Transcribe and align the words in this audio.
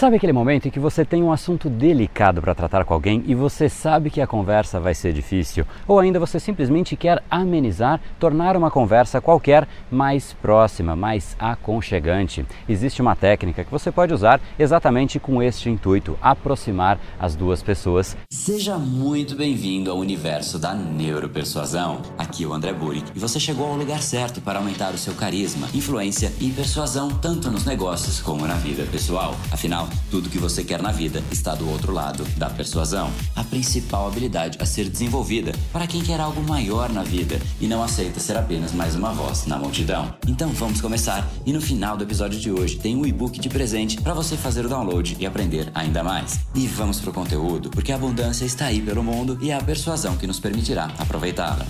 Sabe 0.00 0.16
aquele 0.16 0.32
momento 0.32 0.66
em 0.66 0.70
que 0.70 0.80
você 0.80 1.04
tem 1.04 1.22
um 1.22 1.30
assunto 1.30 1.68
delicado 1.68 2.40
para 2.40 2.54
tratar 2.54 2.86
com 2.86 2.94
alguém 2.94 3.22
e 3.26 3.34
você 3.34 3.68
sabe 3.68 4.08
que 4.08 4.22
a 4.22 4.26
conversa 4.26 4.80
vai 4.80 4.94
ser 4.94 5.12
difícil? 5.12 5.66
Ou 5.86 5.98
ainda 5.98 6.18
você 6.18 6.40
simplesmente 6.40 6.96
quer 6.96 7.22
amenizar, 7.30 8.00
tornar 8.18 8.56
uma 8.56 8.70
conversa 8.70 9.20
qualquer 9.20 9.68
mais 9.90 10.32
próxima, 10.32 10.96
mais 10.96 11.36
aconchegante? 11.38 12.46
Existe 12.66 13.02
uma 13.02 13.14
técnica 13.14 13.62
que 13.62 13.70
você 13.70 13.92
pode 13.92 14.14
usar 14.14 14.40
exatamente 14.58 15.20
com 15.20 15.42
este 15.42 15.68
intuito: 15.68 16.18
aproximar 16.22 16.98
as 17.18 17.36
duas 17.36 17.62
pessoas. 17.62 18.16
Seja 18.32 18.78
muito 18.78 19.36
bem-vindo 19.36 19.90
ao 19.90 19.98
universo 19.98 20.58
da 20.58 20.72
neuropersuasão. 20.72 22.00
Aqui 22.16 22.44
é 22.44 22.46
o 22.46 22.54
André 22.54 22.72
Burick 22.72 23.12
e 23.14 23.18
você 23.18 23.38
chegou 23.38 23.66
ao 23.66 23.76
lugar 23.76 24.00
certo 24.00 24.40
para 24.40 24.60
aumentar 24.60 24.94
o 24.94 24.98
seu 24.98 25.12
carisma, 25.12 25.68
influência 25.74 26.32
e 26.40 26.48
persuasão 26.48 27.10
tanto 27.10 27.50
nos 27.50 27.66
negócios 27.66 28.18
como 28.18 28.46
na 28.46 28.54
vida 28.54 28.86
pessoal. 28.90 29.36
Afinal, 29.52 29.89
tudo 30.10 30.28
que 30.30 30.38
você 30.38 30.64
quer 30.64 30.82
na 30.82 30.92
vida 30.92 31.22
está 31.30 31.54
do 31.54 31.68
outro 31.68 31.92
lado 31.92 32.24
da 32.36 32.48
persuasão. 32.50 33.10
A 33.34 33.44
principal 33.44 34.06
habilidade 34.06 34.58
a 34.60 34.66
ser 34.66 34.88
desenvolvida 34.88 35.52
para 35.72 35.86
quem 35.86 36.02
quer 36.02 36.20
algo 36.20 36.42
maior 36.42 36.90
na 36.90 37.02
vida 37.02 37.40
e 37.60 37.66
não 37.66 37.82
aceita 37.82 38.20
ser 38.20 38.36
apenas 38.36 38.72
mais 38.72 38.94
uma 38.94 39.12
voz 39.12 39.46
na 39.46 39.58
multidão. 39.58 40.14
Então 40.26 40.50
vamos 40.50 40.80
começar 40.80 41.28
e 41.44 41.52
no 41.52 41.60
final 41.60 41.96
do 41.96 42.04
episódio 42.04 42.38
de 42.38 42.50
hoje 42.50 42.78
tem 42.78 42.96
um 42.96 43.06
e-book 43.06 43.38
de 43.38 43.48
presente 43.48 44.00
para 44.00 44.14
você 44.14 44.36
fazer 44.36 44.64
o 44.66 44.68
download 44.68 45.16
e 45.18 45.26
aprender 45.26 45.70
ainda 45.74 46.02
mais. 46.02 46.40
E 46.54 46.66
vamos 46.66 47.00
pro 47.00 47.12
conteúdo, 47.12 47.70
porque 47.70 47.92
a 47.92 47.96
abundância 47.96 48.44
está 48.44 48.66
aí 48.66 48.80
pelo 48.80 49.02
mundo 49.02 49.38
e 49.40 49.50
é 49.50 49.54
a 49.54 49.62
persuasão 49.62 50.16
que 50.16 50.26
nos 50.26 50.40
permitirá 50.40 50.90
aproveitá-la. 50.98 51.66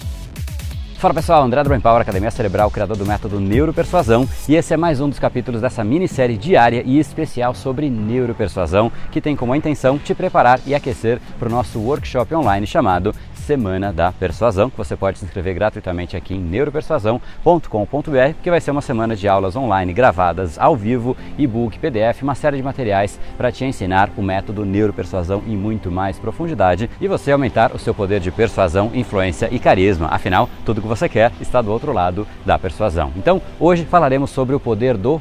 Fala 1.01 1.15
pessoal, 1.15 1.43
André 1.43 1.63
do 1.63 1.69
Brain 1.71 1.81
Power, 1.81 2.03
Academia 2.03 2.31
Cerebral, 2.31 2.71
criador 2.71 2.95
do 2.95 3.07
método 3.07 3.41
Neuropersuasão, 3.41 4.29
e 4.47 4.55
esse 4.55 4.75
é 4.75 4.77
mais 4.77 5.01
um 5.01 5.09
dos 5.09 5.19
capítulos 5.19 5.63
dessa 5.63 5.83
minissérie 5.83 6.37
diária 6.37 6.83
e 6.85 6.99
especial 6.99 7.55
sobre 7.55 7.89
neuropersuasão, 7.89 8.93
que 9.11 9.19
tem 9.19 9.35
como 9.35 9.55
intenção 9.55 9.99
te 9.99 10.15
preparar 10.15 10.61
e 10.67 10.75
aquecer 10.75 11.19
para 11.39 11.49
o 11.49 11.51
nosso 11.51 11.79
workshop 11.79 12.35
online 12.35 12.67
chamado 12.67 13.15
Semana 13.51 13.93
da 13.93 14.13
Persuasão, 14.13 14.69
que 14.69 14.77
você 14.77 14.95
pode 14.95 15.19
se 15.19 15.25
inscrever 15.25 15.55
gratuitamente 15.55 16.17
aqui 16.17 16.35
em 16.35 16.41
neuropersuasão.com.br, 16.41 18.35
que 18.43 18.51
vai 18.51 18.61
ser 18.61 18.71
uma 18.71 18.83
semana 18.83 19.17
de 19.17 19.27
aulas 19.27 19.57
online 19.57 19.93
gravadas 19.95 20.59
ao 20.59 20.77
vivo, 20.77 21.17
e-book, 21.39 21.79
PDF, 21.79 22.23
uma 22.23 22.35
série 22.35 22.59
de 22.59 22.63
materiais 22.63 23.19
para 23.37 23.51
te 23.51 23.65
ensinar 23.65 24.11
o 24.17 24.23
método 24.23 24.65
neuropersuasão 24.65 25.43
em 25.49 25.57
muito 25.57 25.91
mais 25.91 26.19
profundidade 26.19 26.91
e 27.01 27.09
você 27.09 27.33
aumentar 27.33 27.75
o 27.75 27.79
seu 27.79 27.95
poder 27.95 28.21
de 28.21 28.31
persuasão, 28.31 28.91
influência 28.95 29.49
e 29.51 29.59
carisma. 29.59 30.07
Afinal, 30.13 30.49
tudo 30.65 30.81
que 30.83 30.90
você 30.91 31.09
quer 31.09 31.31
está 31.41 31.63
do 31.63 31.71
outro 31.71 31.93
lado 31.93 32.27
da 32.45 32.59
persuasão. 32.59 33.13
Então, 33.17 33.41
hoje 33.61 33.85
falaremos 33.85 34.31
sobre 34.31 34.57
o 34.57 34.61
poder 34.61 34.97
do 34.97 35.21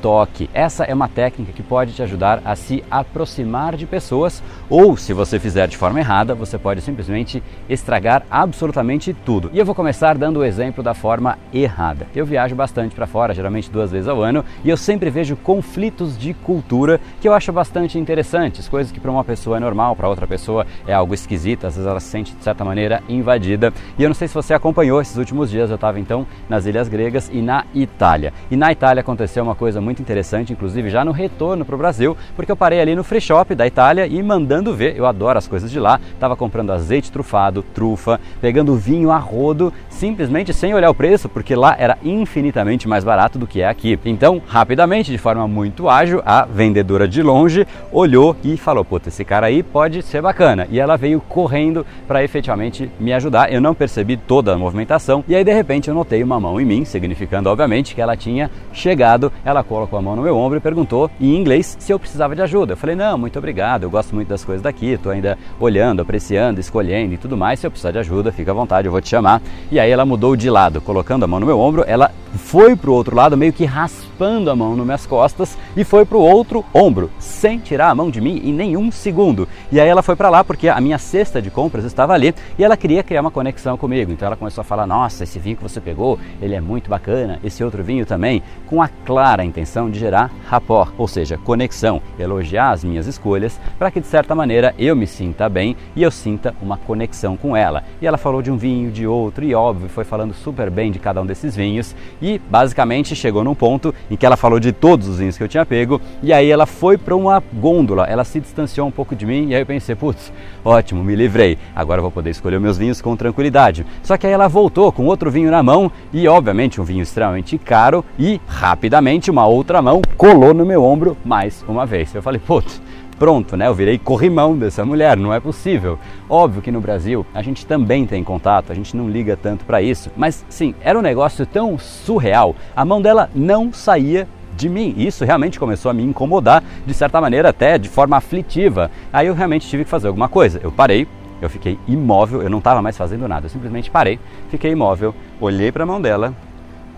toque. 0.00 0.48
Essa 0.52 0.84
é 0.84 0.94
uma 0.94 1.08
técnica 1.08 1.52
que 1.52 1.62
pode 1.62 1.92
te 1.92 2.02
ajudar 2.02 2.40
a 2.44 2.54
se 2.54 2.82
aproximar 2.90 3.76
de 3.76 3.86
pessoas 3.86 4.42
ou, 4.68 4.96
se 4.96 5.12
você 5.12 5.38
fizer 5.38 5.68
de 5.68 5.76
forma 5.76 5.98
errada, 5.98 6.34
você 6.34 6.58
pode 6.58 6.80
simplesmente 6.80 7.42
estragar 7.68 8.24
absolutamente 8.30 9.14
tudo. 9.24 9.50
E 9.52 9.58
eu 9.58 9.64
vou 9.64 9.74
começar 9.74 10.16
dando 10.16 10.40
o 10.40 10.44
exemplo 10.44 10.82
da 10.82 10.94
forma 10.94 11.38
errada. 11.52 12.06
Eu 12.14 12.26
viajo 12.26 12.54
bastante 12.54 12.94
para 12.94 13.06
fora, 13.06 13.34
geralmente 13.34 13.70
duas 13.70 13.90
vezes 13.90 14.08
ao 14.08 14.22
ano, 14.22 14.44
e 14.64 14.70
eu 14.70 14.76
sempre 14.76 15.10
vejo 15.10 15.36
conflitos 15.36 16.18
de 16.18 16.34
cultura 16.34 17.00
que 17.20 17.28
eu 17.28 17.32
acho 17.32 17.52
bastante 17.52 17.98
interessantes, 17.98 18.68
coisas 18.68 18.92
que 18.92 19.00
para 19.00 19.10
uma 19.10 19.24
pessoa 19.24 19.56
é 19.56 19.60
normal, 19.60 19.96
para 19.96 20.08
outra 20.08 20.26
pessoa 20.26 20.66
é 20.86 20.92
algo 20.92 21.14
esquisito, 21.14 21.66
às 21.66 21.74
vezes 21.74 21.88
ela 21.88 22.00
se 22.00 22.08
sente 22.08 22.34
de 22.34 22.42
certa 22.42 22.64
maneira 22.64 23.02
invadida. 23.08 23.72
E 23.98 24.02
eu 24.02 24.08
não 24.08 24.14
sei 24.14 24.28
se 24.28 24.34
você 24.34 24.52
acompanhou 24.52 25.00
esses 25.00 25.16
últimos 25.16 25.50
dias, 25.50 25.70
eu 25.70 25.76
estava 25.76 25.98
então 25.98 26.26
nas 26.48 26.66
Ilhas 26.66 26.88
Gregas 26.88 27.30
e 27.32 27.40
na 27.40 27.64
Itália. 27.74 28.32
E 28.50 28.56
na 28.56 28.70
Itália 28.70 29.00
aconteceu 29.00 29.42
uma 29.42 29.54
coisa 29.54 29.80
muito 29.80 29.87
interessante, 29.90 30.52
inclusive 30.52 30.90
já 30.90 31.04
no 31.04 31.12
retorno 31.12 31.64
para 31.64 31.74
o 31.74 31.78
Brasil, 31.78 32.16
porque 32.36 32.52
eu 32.52 32.56
parei 32.56 32.80
ali 32.80 32.94
no 32.94 33.02
free 33.02 33.20
shop 33.20 33.54
da 33.54 33.66
Itália 33.66 34.06
e 34.06 34.22
mandando 34.22 34.74
ver, 34.74 34.96
eu 34.96 35.06
adoro 35.06 35.38
as 35.38 35.48
coisas 35.48 35.70
de 35.70 35.80
lá, 35.80 36.00
estava 36.12 36.36
comprando 36.36 36.72
azeite 36.72 37.10
trufado, 37.10 37.62
trufa, 37.62 38.20
pegando 38.40 38.76
vinho 38.76 39.10
a 39.10 39.18
rodo, 39.18 39.72
simplesmente 39.88 40.52
sem 40.52 40.74
olhar 40.74 40.90
o 40.90 40.94
preço, 40.94 41.28
porque 41.28 41.54
lá 41.54 41.74
era 41.78 41.98
infinitamente 42.04 42.88
mais 42.88 43.04
barato 43.04 43.38
do 43.38 43.46
que 43.46 43.60
é 43.60 43.68
aqui. 43.68 43.98
Então, 44.04 44.40
rapidamente, 44.46 45.10
de 45.10 45.18
forma 45.18 45.46
muito 45.48 45.88
ágil, 45.88 46.22
a 46.24 46.44
vendedora 46.44 47.08
de 47.08 47.22
longe 47.22 47.66
olhou 47.92 48.36
e 48.44 48.56
falou: 48.56 48.84
Puta, 48.84 49.08
esse 49.08 49.24
cara 49.24 49.46
aí 49.46 49.62
pode 49.62 50.02
ser 50.02 50.22
bacana. 50.22 50.66
E 50.70 50.78
ela 50.78 50.96
veio 50.96 51.20
correndo 51.20 51.84
para 52.06 52.22
efetivamente 52.22 52.90
me 52.98 53.12
ajudar. 53.12 53.52
Eu 53.52 53.60
não 53.60 53.74
percebi 53.74 54.16
toda 54.16 54.54
a 54.54 54.58
movimentação 54.58 55.24
e 55.26 55.34
aí 55.34 55.44
de 55.44 55.52
repente 55.52 55.88
eu 55.88 55.94
notei 55.94 56.22
uma 56.22 56.38
mão 56.40 56.60
em 56.60 56.64
mim, 56.64 56.84
significando 56.84 57.48
obviamente 57.48 57.94
que 57.94 58.00
ela 58.00 58.16
tinha 58.16 58.50
chegado. 58.72 59.32
Ela 59.44 59.62
colocou 59.78 59.98
a 59.98 60.02
mão 60.02 60.16
no 60.16 60.22
meu 60.22 60.36
ombro 60.36 60.58
e 60.58 60.60
perguntou 60.60 61.08
em 61.20 61.36
inglês 61.36 61.76
se 61.78 61.92
eu 61.92 61.98
precisava 61.98 62.34
de 62.34 62.42
ajuda. 62.42 62.72
Eu 62.72 62.76
falei: 62.76 62.96
Não, 62.96 63.16
muito 63.16 63.38
obrigado, 63.38 63.84
eu 63.84 63.90
gosto 63.90 64.14
muito 64.14 64.28
das 64.28 64.44
coisas 64.44 64.62
daqui, 64.62 64.86
estou 64.86 65.12
ainda 65.12 65.38
olhando, 65.60 66.02
apreciando, 66.02 66.60
escolhendo 66.60 67.14
e 67.14 67.16
tudo 67.16 67.36
mais. 67.36 67.60
Se 67.60 67.66
eu 67.66 67.70
precisar 67.70 67.92
de 67.92 67.98
ajuda, 67.98 68.32
fica 68.32 68.50
à 68.50 68.54
vontade, 68.54 68.88
eu 68.88 68.92
vou 68.92 69.00
te 69.00 69.08
chamar. 69.08 69.40
E 69.70 69.78
aí 69.78 69.90
ela 69.90 70.04
mudou 70.04 70.34
de 70.34 70.50
lado, 70.50 70.80
colocando 70.80 71.22
a 71.24 71.26
mão 71.26 71.38
no 71.38 71.46
meu 71.46 71.58
ombro, 71.58 71.84
ela 71.86 72.10
foi 72.36 72.76
para 72.76 72.90
o 72.90 72.94
outro 72.94 73.16
lado, 73.16 73.36
meio 73.36 73.52
que 73.52 73.64
raspando 73.64 74.50
a 74.50 74.56
mão 74.56 74.76
nas 74.76 74.84
minhas 74.84 75.06
costas 75.06 75.56
e 75.76 75.84
foi 75.84 76.04
para 76.04 76.18
o 76.18 76.20
outro 76.20 76.64
ombro, 76.74 77.10
sem 77.18 77.58
tirar 77.58 77.90
a 77.90 77.94
mão 77.94 78.10
de 78.10 78.20
mim 78.20 78.40
em 78.44 78.52
nenhum 78.52 78.90
segundo. 78.90 79.48
E 79.70 79.80
aí 79.80 79.88
ela 79.88 80.02
foi 80.02 80.16
para 80.16 80.28
lá 80.28 80.42
porque 80.44 80.68
a 80.68 80.80
minha 80.80 80.98
cesta 80.98 81.40
de 81.40 81.50
compras 81.50 81.84
estava 81.84 82.12
ali 82.12 82.34
e 82.58 82.64
ela 82.64 82.76
queria 82.76 83.02
criar 83.02 83.20
uma 83.20 83.30
conexão 83.30 83.76
comigo. 83.76 84.12
Então 84.12 84.26
ela 84.26 84.36
começou 84.36 84.62
a 84.62 84.64
falar: 84.64 84.86
Nossa, 84.86 85.24
esse 85.24 85.38
vinho 85.38 85.56
que 85.56 85.62
você 85.62 85.80
pegou, 85.80 86.18
ele 86.40 86.54
é 86.54 86.60
muito 86.60 86.90
bacana, 86.90 87.38
esse 87.42 87.62
outro 87.62 87.82
vinho 87.82 88.04
também, 88.04 88.42
com 88.66 88.82
a 88.82 88.88
clara 88.88 89.44
intenção 89.44 89.90
de 89.90 89.98
gerar 89.98 90.30
rapport, 90.46 90.92
ou 90.98 91.08
seja, 91.08 91.38
conexão, 91.38 92.00
elogiar 92.18 92.70
as 92.70 92.84
minhas 92.84 93.06
escolhas 93.06 93.58
para 93.78 93.90
que 93.90 94.00
de 94.00 94.06
certa 94.06 94.34
maneira 94.34 94.74
eu 94.78 94.94
me 94.94 95.06
sinta 95.06 95.48
bem 95.48 95.76
e 95.94 96.02
eu 96.02 96.10
sinta 96.10 96.54
uma 96.60 96.76
conexão 96.76 97.36
com 97.36 97.56
ela. 97.56 97.84
E 98.00 98.06
ela 98.06 98.18
falou 98.18 98.42
de 98.42 98.50
um 98.50 98.56
vinho, 98.56 98.90
de 98.90 99.06
outro 99.06 99.44
e 99.44 99.54
óbvio 99.54 99.88
foi 99.88 100.04
falando 100.04 100.34
super 100.34 100.70
bem 100.70 100.90
de 100.90 100.98
cada 100.98 101.20
um 101.20 101.26
desses 101.26 101.54
vinhos 101.54 101.94
e 102.20 102.40
basicamente 102.50 103.14
chegou 103.14 103.44
num 103.44 103.54
ponto 103.54 103.94
em 104.10 104.16
que 104.16 104.26
ela 104.26 104.36
falou 104.36 104.60
de 104.60 104.72
todos 104.72 105.08
os 105.08 105.18
vinhos 105.18 105.36
que 105.36 105.42
eu 105.42 105.48
tinha 105.48 105.64
pego 105.64 106.00
e 106.22 106.32
aí 106.32 106.50
ela 106.50 106.66
foi 106.66 106.96
para 106.96 107.14
uma 107.14 107.42
gôndola, 107.52 108.04
ela 108.06 108.24
se 108.24 108.40
distanciou 108.40 108.86
um 108.86 108.90
pouco 108.90 109.14
de 109.14 109.26
mim 109.26 109.48
e 109.48 109.54
aí 109.54 109.62
eu 109.62 109.66
pensei, 109.66 109.94
putz, 109.94 110.32
ótimo, 110.64 111.02
me 111.02 111.14
livrei, 111.14 111.58
agora 111.74 111.98
eu 111.98 112.02
vou 112.02 112.10
poder 112.10 112.30
escolher 112.30 112.60
meus 112.60 112.78
vinhos 112.78 113.00
com 113.00 113.16
tranquilidade. 113.16 113.86
Só 114.02 114.16
que 114.16 114.26
aí 114.26 114.32
ela 114.32 114.48
voltou 114.48 114.90
com 114.92 115.06
outro 115.06 115.30
vinho 115.30 115.50
na 115.50 115.62
mão 115.62 115.90
e 116.12 116.26
obviamente 116.28 116.80
um 116.80 116.84
vinho 116.84 117.02
extremamente 117.02 117.58
caro 117.58 118.04
e 118.18 118.40
rapidamente 118.46 119.30
uma 119.30 119.46
outra 119.46 119.80
mão 119.82 120.02
colou 120.16 120.52
no 120.54 120.64
meu 120.64 120.82
ombro 120.82 121.16
mais 121.24 121.64
uma 121.68 121.86
vez. 121.86 122.14
Eu 122.14 122.22
falei, 122.22 122.40
putz, 122.40 122.80
pronto, 123.18 123.56
né? 123.56 123.66
Eu 123.66 123.74
virei 123.74 123.98
corrimão 123.98 124.56
dessa 124.56 124.84
mulher, 124.84 125.16
não 125.16 125.34
é 125.34 125.40
possível. 125.40 125.98
Óbvio 126.28 126.62
que 126.62 126.70
no 126.70 126.80
Brasil 126.80 127.26
a 127.34 127.42
gente 127.42 127.66
também 127.66 128.06
tem 128.06 128.22
contato, 128.22 128.70
a 128.70 128.74
gente 128.74 128.96
não 128.96 129.08
liga 129.08 129.36
tanto 129.36 129.64
para 129.64 129.82
isso, 129.82 130.10
mas 130.16 130.44
sim, 130.48 130.74
era 130.80 130.98
um 130.98 131.02
negócio 131.02 131.44
tão 131.44 131.78
surreal. 131.78 132.54
A 132.74 132.84
mão 132.84 133.02
dela 133.02 133.28
não 133.34 133.72
saía 133.72 134.28
de 134.56 134.68
mim. 134.68 134.94
Isso 134.96 135.24
realmente 135.24 135.58
começou 135.58 135.90
a 135.90 135.94
me 135.94 136.02
incomodar, 136.02 136.62
de 136.86 136.94
certa 136.94 137.20
maneira 137.20 137.48
até 137.48 137.78
de 137.78 137.88
forma 137.88 138.16
aflitiva. 138.16 138.90
Aí 139.12 139.26
eu 139.26 139.34
realmente 139.34 139.68
tive 139.68 139.84
que 139.84 139.90
fazer 139.90 140.08
alguma 140.08 140.28
coisa. 140.28 140.60
Eu 140.62 140.72
parei, 140.72 141.06
eu 141.42 141.50
fiquei 141.50 141.78
imóvel, 141.86 142.42
eu 142.42 142.50
não 142.50 142.58
estava 142.58 142.82
mais 142.82 142.96
fazendo 142.96 143.28
nada, 143.28 143.46
eu 143.46 143.50
simplesmente 143.50 143.90
parei, 143.90 144.18
fiquei 144.50 144.72
imóvel, 144.72 145.14
olhei 145.40 145.70
para 145.70 145.84
a 145.84 145.86
mão 145.86 146.00
dela, 146.00 146.34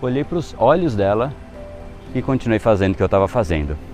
olhei 0.01 0.23
para 0.23 0.37
os 0.37 0.55
olhos 0.57 0.95
dela 0.95 1.31
e 2.13 2.21
continuei 2.21 2.59
fazendo 2.59 2.93
o 2.93 2.97
que 2.97 3.03
eu 3.03 3.05
estava 3.05 3.27
fazendo 3.27 3.90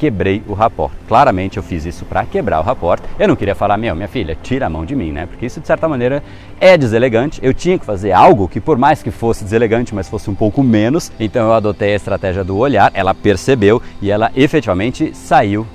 quebrei 0.00 0.42
o 0.48 0.54
rapport. 0.54 0.90
Claramente 1.06 1.58
eu 1.58 1.62
fiz 1.62 1.84
isso 1.84 2.06
para 2.06 2.24
quebrar 2.24 2.58
o 2.58 2.62
rapport. 2.62 3.02
Eu 3.18 3.28
não 3.28 3.36
queria 3.36 3.54
falar, 3.54 3.76
meu, 3.76 3.94
minha 3.94 4.08
filha, 4.08 4.34
tira 4.42 4.64
a 4.64 4.70
mão 4.70 4.86
de 4.86 4.96
mim, 4.96 5.12
né? 5.12 5.26
Porque 5.26 5.44
isso 5.44 5.60
de 5.60 5.66
certa 5.66 5.86
maneira 5.86 6.22
é 6.58 6.74
deselegante. 6.78 7.38
Eu 7.42 7.52
tinha 7.52 7.78
que 7.78 7.84
fazer 7.84 8.10
algo 8.10 8.48
que 8.48 8.62
por 8.62 8.78
mais 8.78 9.02
que 9.02 9.10
fosse 9.10 9.44
deselegante, 9.44 9.94
mas 9.94 10.08
fosse 10.08 10.30
um 10.30 10.34
pouco 10.34 10.62
menos. 10.62 11.12
Então 11.20 11.48
eu 11.48 11.52
adotei 11.52 11.92
a 11.92 11.96
estratégia 11.96 12.42
do 12.42 12.56
olhar, 12.56 12.90
ela 12.94 13.12
percebeu 13.12 13.82
e 14.00 14.10
ela 14.10 14.32
efetivamente 14.34 15.14
saiu 15.14 15.66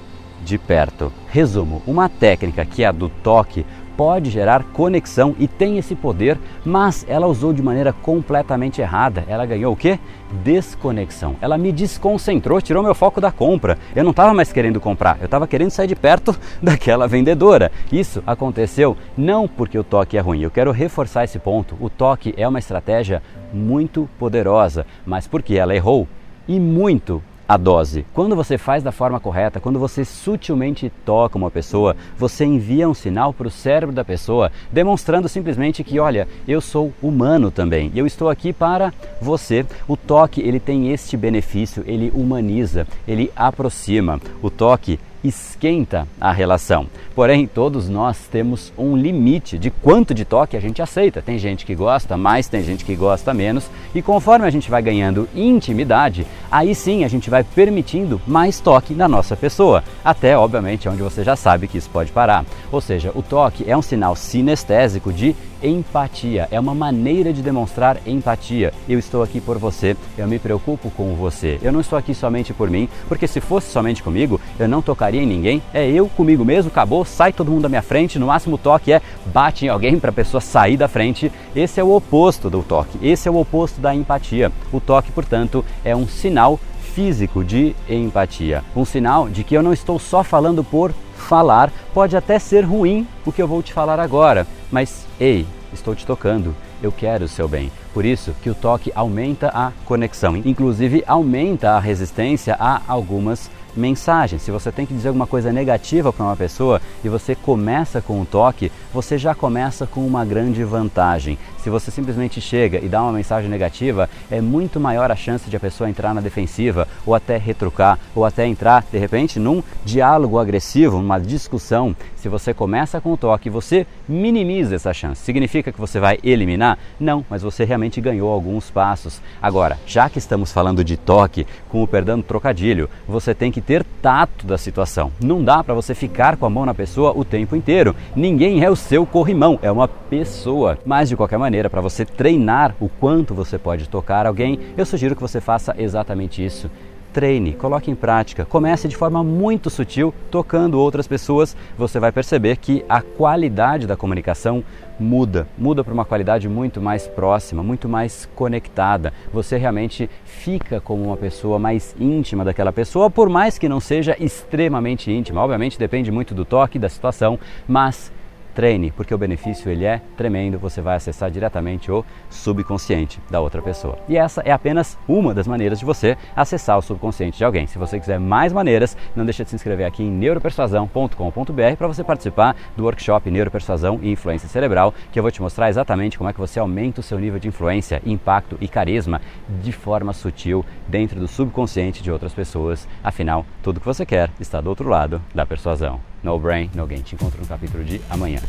de 0.44 0.58
perto. 0.58 1.14
Resumo: 1.28 1.84
uma 1.86 2.10
técnica 2.10 2.66
que 2.66 2.84
é 2.84 2.88
a 2.88 2.92
do 2.92 3.10
toque 3.10 3.64
pode 3.98 4.30
gerar 4.30 4.64
conexão 4.64 5.36
e 5.40 5.48
tem 5.48 5.78
esse 5.78 5.96
poder, 5.96 6.38
mas 6.64 7.06
ela 7.08 7.28
usou 7.28 7.54
de 7.54 7.62
maneira 7.62 7.94
completamente 7.94 8.82
errada. 8.82 9.24
Ela 9.28 9.46
ganhou 9.46 9.74
o 9.74 9.76
quê? 9.76 10.00
Desconexão. 10.44 11.36
Ela 11.42 11.58
me 11.58 11.72
desconcentrou, 11.72 12.62
tirou 12.62 12.84
meu 12.84 12.96
foco 12.96 13.22
da 13.22 13.32
compra. 13.32 13.78
Eu 13.96 14.04
não 14.04 14.12
estava 14.12 14.34
mais 14.34 14.52
querendo 14.52 14.80
comprar, 14.80 15.18
eu 15.20 15.26
estava 15.26 15.48
querendo 15.48 15.72
sair 15.72 15.88
de 15.88 15.96
perto 15.96 16.38
daquela 16.62 17.08
vendedora. 17.08 17.72
Isso 17.92 18.24
aconteceu 18.26 18.98
não 19.18 19.48
porque 19.48 19.78
o 19.78 19.84
toque 19.84 20.18
é 20.18 20.22
ruim. 20.22 20.42
Eu 20.42 20.52
quero 20.52 20.72
reforçar 20.72 21.24
esse 21.24 21.40
ponto. 21.40 21.76
O 21.80 21.90
toque 21.90 22.34
é 22.38 22.48
uma 22.48 22.60
estratégia 22.60 23.22
muito 23.54 24.10
poderosa, 24.20 24.86
mas 25.06 25.28
porque 25.28 25.56
ela 25.56 25.76
errou 25.76 26.08
e 26.48 26.60
muito 26.60 27.22
a 27.48 27.58
dose. 27.58 28.06
Quando 28.14 28.36
você 28.36 28.58
faz 28.58 28.84
da 28.84 28.92
forma 28.92 29.20
correta, 29.20 29.60
quando 29.60 29.80
você 29.80 30.04
sutilmente 30.04 30.92
toca 31.06 31.38
uma 31.38 31.52
pessoa, 31.52 31.96
você 32.18 32.46
envia 32.46 32.90
um 32.90 32.94
sinal 32.94 33.34
para 33.34 33.48
o 33.48 33.52
cérebro 33.52 33.96
da 33.96 34.04
pessoa, 34.04 34.52
demonstrando 34.72 35.30
simplesmente 35.30 35.84
que, 35.84 36.00
olha, 36.00 36.28
eu 36.48 36.60
sou 36.60 36.94
humano 37.02 37.52
também. 37.52 37.92
E 37.94 38.00
eu 38.00 38.08
estou 38.08 38.30
aqui 38.30 38.52
para 38.52 38.94
você. 39.22 39.66
O 39.88 39.96
toque, 39.96 40.42
ele 40.42 40.60
tem 40.60 40.92
este 40.92 41.16
benefício, 41.16 41.84
ele 41.86 42.12
humaniza, 42.14 42.88
ele 43.08 43.32
aproxima. 43.36 44.20
O 44.42 44.50
toque 44.50 45.00
esquenta 45.28 46.08
a 46.20 46.32
relação. 46.32 46.88
Porém, 47.16 47.48
todos 47.48 47.88
nós 47.88 48.28
temos 48.32 48.74
um 48.78 48.96
limite 48.96 49.58
de 49.58 49.70
quanto 49.70 50.14
de 50.14 50.26
toque 50.26 50.58
a 50.58 50.60
gente 50.60 50.82
aceita. 50.82 51.22
Tem 51.22 51.40
gente 51.40 51.66
que 51.66 51.74
gosta 51.74 52.18
mais, 52.18 52.48
tem 52.48 52.64
gente 52.64 52.84
que 52.84 52.96
gosta 52.96 53.34
menos, 53.34 53.70
e 53.94 54.02
conforme 54.02 54.46
a 54.46 54.50
gente 54.50 54.70
vai 54.70 54.82
ganhando 54.82 55.28
intimidade, 55.34 56.28
aí 56.52 56.76
sim 56.76 57.04
a 57.04 57.08
gente 57.08 57.30
vai 57.30 57.44
permitindo 57.44 58.22
mais 58.28 58.60
toque 58.60 58.94
na 58.94 59.08
nossa 59.08 59.36
pessoa, 59.36 59.84
até 60.04 60.38
obviamente 60.38 60.90
onde 60.90 61.02
você 61.02 61.24
já 61.24 61.36
sabe 61.36 61.68
que 61.68 61.78
isso 61.78 61.90
pode 61.90 62.12
parar. 62.12 62.46
Ou 62.72 62.82
seja, 62.82 63.12
o 63.16 63.22
toque 63.22 63.64
é 63.68 63.76
um 63.76 63.82
sinal 63.82 64.16
sinestésico 64.16 65.14
de 65.14 65.36
empatia, 65.62 66.48
é 66.52 66.60
uma 66.60 66.76
maneira 66.76 67.34
de 67.34 67.42
demonstrar 67.42 67.98
empatia. 68.06 68.74
Eu 68.88 69.00
estou 69.00 69.24
aqui 69.24 69.40
por 69.40 69.58
você, 69.58 69.96
eu 70.18 70.28
me 70.28 70.40
preocupo 70.40 70.90
com 70.92 71.16
você. 71.16 71.60
Eu 71.62 71.72
não 71.72 71.80
estou 71.80 71.98
aqui 71.98 72.14
somente 72.14 72.54
por 72.54 72.70
mim, 72.70 72.90
porque 73.08 73.28
se 73.28 73.40
fosse 73.42 73.72
somente 73.72 74.04
comigo, 74.04 74.40
eu 74.60 74.68
não 74.68 74.82
tocaria 74.82 75.22
em 75.22 75.28
ninguém. 75.28 75.62
É 75.74 75.90
eu 75.90 76.08
comigo 76.08 76.44
mesmo, 76.44 76.70
acabou, 76.70 77.06
sai 77.06 77.34
todo 77.34 77.52
mundo 77.52 77.64
da 77.64 77.70
minha 77.70 77.82
frente. 77.82 78.20
No 78.20 78.28
máximo, 78.28 78.56
o 78.56 78.60
toque 78.60 78.92
é 78.92 79.02
bate 79.28 79.66
em 79.66 79.70
alguém 79.70 80.00
para 80.00 80.10
a 80.10 80.14
pessoa 80.14 80.42
sair 80.42 80.78
da 80.78 80.88
frente. 80.88 81.32
Esse 81.56 81.80
é 81.80 81.84
o 81.84 81.96
oposto 81.96 82.50
do 82.50 82.64
toque, 82.64 82.98
esse 83.02 83.28
é 83.28 83.32
o 83.32 83.38
oposto 83.38 83.80
da 83.82 83.96
empatia. 83.96 84.52
O 84.72 84.80
toque, 84.80 85.12
portanto, 85.12 85.64
é 85.84 85.96
um 85.96 86.08
sinal 86.08 86.60
físico 86.96 87.44
de 87.44 87.76
empatia, 87.90 88.64
um 88.74 88.86
sinal 88.86 89.28
de 89.28 89.44
que 89.44 89.54
eu 89.54 89.62
não 89.62 89.74
estou 89.74 90.00
só 90.00 90.24
falando 90.24 90.64
por 90.64 90.94
falar, 91.18 91.70
pode 91.94 92.16
até 92.16 92.40
ser 92.40 92.62
ruim 92.62 93.06
o 93.26 93.34
que 93.34 93.42
eu 93.42 93.48
vou 93.50 93.62
te 93.62 93.74
falar 93.74 94.00
agora, 94.00 94.48
mas 94.72 95.06
ei, 95.20 95.46
estou 95.74 95.94
te 95.94 96.06
tocando, 96.06 96.56
eu 96.82 96.94
quero 96.94 97.26
o 97.26 97.28
seu 97.28 97.50
bem. 97.50 97.70
Por 97.94 98.06
isso 98.06 98.34
que 98.42 98.50
o 98.50 98.56
toque 98.56 98.94
aumenta 98.96 99.50
a 99.50 99.74
conexão, 99.84 100.38
inclusive 100.38 101.04
aumenta 101.06 101.72
a 101.72 101.80
resistência 101.80 102.56
a 102.58 102.82
algumas 102.88 103.52
mensagens. 103.76 104.42
Se 104.42 104.52
você 104.52 104.72
tem 104.72 104.86
que 104.86 104.94
dizer 104.94 105.10
alguma 105.10 105.28
coisa 105.28 105.52
negativa 105.52 106.14
para 106.14 106.26
uma 106.26 106.36
pessoa 106.36 106.82
e 107.04 107.10
você 107.10 107.36
começa 107.36 108.02
com 108.02 108.20
um 108.20 108.26
toque, 108.26 108.72
você 108.94 109.18
já 109.18 109.36
começa 109.36 109.86
com 109.86 110.06
uma 110.06 110.24
grande 110.24 110.64
vantagem. 110.64 111.38
Se 111.60 111.70
você 111.70 111.90
simplesmente 111.90 112.40
chega 112.40 112.78
e 112.78 112.88
dá 112.88 113.02
uma 113.02 113.12
mensagem 113.12 113.50
negativa, 113.50 114.10
é 114.30 114.40
muito 114.40 114.80
maior 114.80 115.12
a 115.12 115.16
chance 115.16 115.50
de 115.50 115.56
a 115.56 115.60
pessoa 115.60 115.90
entrar 115.90 116.14
na 116.14 116.22
defensiva 116.22 116.88
ou 117.06 117.16
até 117.16 117.38
retrucar 117.38 117.98
ou 118.14 118.24
até 118.24 118.46
entrar 118.46 118.86
de 118.92 118.98
repente 118.98 119.40
num 119.40 119.64
diálogo 119.84 120.38
agressivo, 120.38 120.98
numa 120.98 121.20
discussão. 121.20 121.96
Se 122.26 122.30
você 122.30 122.56
começa 122.56 123.00
com 123.00 123.14
o 123.14 123.18
toque, 123.18 123.52
você 123.52 123.86
minimiza 124.10 124.74
essa 124.74 124.92
chance. 124.92 125.22
Significa 125.22 125.72
que 125.72 125.80
você 125.80 126.00
vai 126.00 126.18
eliminar? 126.24 126.80
Não, 127.00 127.24
mas 127.30 127.44
você 127.44 127.64
realmente 127.64 128.02
ganhou 128.02 128.32
alguns 128.32 128.72
passos. 128.72 129.22
Agora, 129.40 129.78
já 129.86 130.10
que 130.10 130.18
estamos 130.18 130.52
falando 130.52 130.84
de 130.84 130.98
toque, 130.98 131.46
com 131.70 131.84
o 131.84 131.88
perdão 131.88 132.24
trocadilho, 132.24 132.90
você 133.08 133.36
tem 133.36 133.52
que 133.52 133.62
ter 133.62 133.86
tato 134.02 134.44
da 134.48 134.58
situação. 134.58 135.12
Não 135.22 135.44
dá 135.44 135.64
para 135.64 135.76
você 135.76 135.94
ficar 135.94 136.36
com 136.36 136.48
a 136.48 136.50
mão 136.50 136.66
na 136.66 136.74
pessoa 136.74 137.14
o 137.16 137.24
tempo 137.24 137.56
inteiro. 137.56 137.96
Ninguém 138.16 138.64
é 138.64 138.72
o 138.72 138.76
seu 138.76 139.06
corrimão, 139.06 139.60
é 139.62 139.72
uma 139.72 139.88
pessoa. 139.88 140.80
Mas 140.84 141.10
de 141.10 141.16
qualquer 141.16 141.38
maneira, 141.38 141.70
para 141.70 141.80
você 141.80 142.06
treinar 142.06 142.76
o 142.80 142.90
quanto 142.90 143.36
você 143.36 143.60
pode 143.60 143.88
tocar 143.88 144.26
alguém, 144.26 144.60
eu 144.76 144.84
sugiro 144.84 145.16
que 145.16 145.22
você 145.22 145.40
faça 145.40 145.76
exatamente 145.78 146.44
isso 146.44 146.72
treine, 147.16 147.54
coloque 147.54 147.90
em 147.90 147.96
prática. 147.96 148.44
Comece 148.44 148.90
de 148.90 148.98
forma 148.98 149.24
muito 149.24 149.70
sutil, 149.70 150.14
tocando 150.30 150.78
outras 150.78 151.08
pessoas. 151.08 151.56
Você 151.78 151.98
vai 151.98 152.12
perceber 152.12 152.58
que 152.58 152.84
a 152.90 153.02
qualidade 153.02 153.88
da 153.88 153.96
comunicação 153.96 154.62
muda, 155.00 155.48
muda 155.58 155.82
para 155.82 155.94
uma 155.94 156.04
qualidade 156.04 156.50
muito 156.50 156.82
mais 156.82 157.08
próxima, 157.08 157.64
muito 157.64 157.88
mais 157.88 158.28
conectada. 158.36 159.14
Você 159.32 159.56
realmente 159.56 160.10
fica 160.26 160.82
como 160.82 161.06
uma 161.06 161.16
pessoa 161.16 161.58
mais 161.58 161.96
íntima 161.98 162.44
daquela 162.44 162.74
pessoa, 162.74 163.10
por 163.10 163.30
mais 163.30 163.58
que 163.58 163.70
não 163.70 163.80
seja 163.80 164.18
extremamente 164.20 165.10
íntima. 165.10 165.42
Obviamente 165.42 165.80
depende 165.80 166.12
muito 166.12 166.36
do 166.36 166.44
toque, 166.44 166.78
da 166.78 166.90
situação, 166.90 167.40
mas 167.66 168.12
treine, 168.56 168.90
porque 168.90 169.14
o 169.14 169.18
benefício 169.18 169.70
ele 169.70 169.86
é 169.86 170.02
tremendo, 170.16 170.58
você 170.58 170.82
vai 170.82 170.96
acessar 170.96 171.30
diretamente 171.30 171.92
o 171.92 172.06
subconsciente 172.30 173.20
da 173.30 173.42
outra 173.42 173.62
pessoa. 173.62 174.00
E 174.08 174.18
essa 174.18 174.42
é 174.42 174.52
apenas 174.52 174.98
uma 175.08 175.34
das 175.34 175.46
maneiras 175.46 175.78
de 175.78 175.86
você 175.86 176.18
acessar 176.36 176.78
o 176.78 176.82
subconsciente 176.82 177.38
de 177.38 177.44
alguém. 177.44 177.68
Se 177.68 177.78
você 177.78 178.00
quiser 178.00 178.20
mais 178.20 178.54
maneiras, 178.54 178.96
não 179.16 179.26
deixe 179.26 179.44
de 179.44 179.50
se 179.50 179.56
inscrever 179.56 179.86
aqui 179.86 180.02
em 180.02 180.10
neuropersuasão.com.br 180.10 181.76
para 181.78 181.88
você 181.88 182.04
participar 182.04 182.56
do 182.78 182.86
workshop 182.86 183.30
Neuropersuasão 183.30 184.00
e 184.02 184.12
Influência 184.12 184.48
Cerebral, 184.48 184.94
que 185.12 185.20
eu 185.20 185.24
vou 185.24 185.32
te 185.32 185.42
mostrar 185.42 185.70
exatamente 185.70 186.18
como 186.18 186.30
é 186.30 186.34
que 186.34 186.40
você 186.40 186.60
aumenta 186.60 187.02
o 187.02 187.04
seu 187.04 187.20
nível 187.20 187.40
de 187.40 187.50
influência, 187.50 188.02
impacto 188.06 188.58
e 188.62 188.68
carisma 188.68 189.22
de 189.62 189.74
forma 189.74 190.14
sutil 190.14 190.66
dentro 190.88 191.20
do 191.20 191.28
subconsciente 191.28 192.02
de 192.02 192.12
outras 192.12 192.34
pessoas. 192.34 192.88
Afinal, 193.04 193.46
tudo 193.62 193.80
que 193.80 193.86
você 193.86 194.06
quer 194.06 194.32
está 194.40 194.62
do 194.62 194.70
outro 194.70 194.88
lado 194.88 195.22
da 195.34 195.46
persuasão. 195.46 196.15
No 196.26 196.40
Brain, 196.40 196.72
No 196.74 196.88
Gain. 196.88 197.04
Te 197.04 197.14
encontro 197.14 197.40
no 197.40 197.48
capítulo 197.48 197.84
de 197.84 198.02
amanhã. 198.10 198.42